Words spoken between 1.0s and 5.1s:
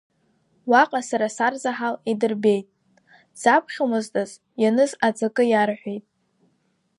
сара сарзаҳал идырбеит, дзаԥхьомызт азы, ианыз